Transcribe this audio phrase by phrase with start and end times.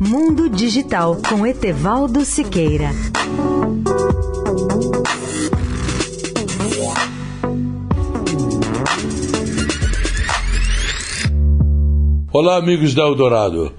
[0.00, 2.90] Mundo Digital com Etevaldo Siqueira.
[12.32, 13.72] Olá, amigos da Eldorado.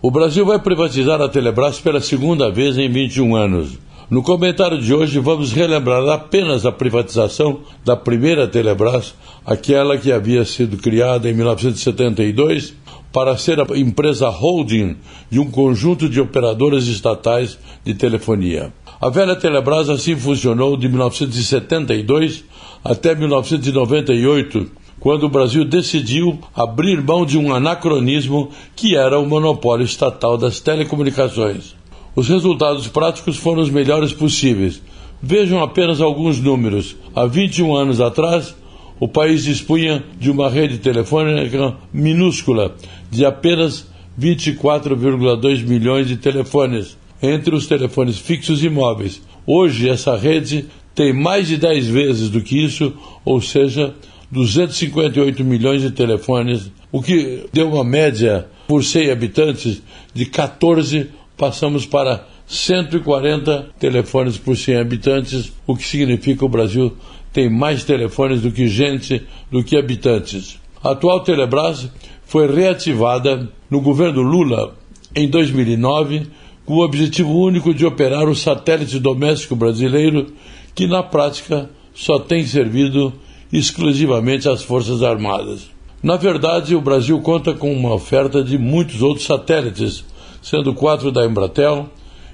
[0.00, 3.78] O Brasil vai privatizar a Telebrás pela segunda vez em 21 anos.
[4.12, 10.44] No comentário de hoje, vamos relembrar apenas a privatização da primeira Telebrás, aquela que havia
[10.44, 12.74] sido criada em 1972
[13.10, 14.98] para ser a empresa holding
[15.30, 18.70] de um conjunto de operadoras estatais de telefonia.
[19.00, 22.44] A velha Telebrás assim funcionou de 1972
[22.84, 29.86] até 1998, quando o Brasil decidiu abrir mão de um anacronismo que era o monopólio
[29.86, 31.80] estatal das telecomunicações.
[32.14, 34.82] Os resultados práticos foram os melhores possíveis.
[35.22, 36.96] Vejam apenas alguns números.
[37.14, 38.54] Há 21 anos atrás,
[39.00, 42.76] o país dispunha de uma rede telefônica minúscula,
[43.10, 43.86] de apenas
[44.20, 49.22] 24,2 milhões de telefones, entre os telefones fixos e móveis.
[49.46, 52.92] Hoje, essa rede tem mais de 10 vezes do que isso,
[53.24, 53.94] ou seja,
[54.30, 59.82] 258 milhões de telefones, o que deu uma média por 100 habitantes
[60.14, 66.96] de 14, passamos para 140 telefones por 100 habitantes, o que significa que o Brasil
[67.32, 70.58] tem mais telefones do que gente, do que habitantes.
[70.82, 71.88] A atual Telebrás
[72.24, 74.74] foi reativada no governo Lula
[75.14, 76.26] em 2009
[76.64, 80.32] com o objetivo único de operar o satélite doméstico brasileiro,
[80.74, 83.12] que na prática só tem servido
[83.52, 85.70] exclusivamente às Forças Armadas.
[86.02, 90.04] Na verdade, o Brasil conta com uma oferta de muitos outros satélites,
[90.42, 91.88] sendo quatro da Embratel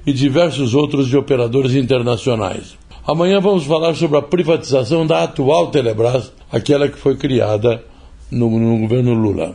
[0.07, 2.77] e diversos outros de operadores internacionais.
[3.07, 7.85] Amanhã vamos falar sobre a privatização da atual Telebrás, aquela que foi criada
[8.31, 9.55] no, no governo Lula.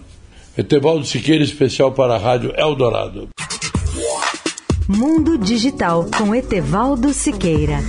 [0.58, 3.30] Etevaldo Siqueira, especial para a Rádio Eldorado.
[4.88, 7.80] Mundo Digital com Etevaldo Siqueira.